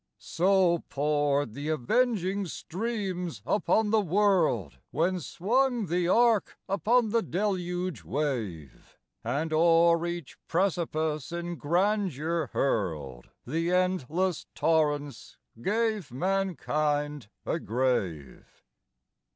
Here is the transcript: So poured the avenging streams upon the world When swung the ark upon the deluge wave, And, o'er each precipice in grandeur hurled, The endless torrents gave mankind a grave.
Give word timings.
So 0.17 0.79
poured 0.89 1.53
the 1.53 1.69
avenging 1.69 2.47
streams 2.47 3.43
upon 3.45 3.91
the 3.91 4.01
world 4.01 4.79
When 4.89 5.19
swung 5.19 5.85
the 5.85 6.07
ark 6.07 6.57
upon 6.67 7.11
the 7.11 7.21
deluge 7.21 8.03
wave, 8.03 8.97
And, 9.23 9.53
o'er 9.53 10.03
each 10.07 10.39
precipice 10.47 11.31
in 11.31 11.55
grandeur 11.57 12.47
hurled, 12.47 13.29
The 13.45 13.71
endless 13.73 14.47
torrents 14.55 15.37
gave 15.61 16.11
mankind 16.11 17.29
a 17.45 17.59
grave. 17.59 18.47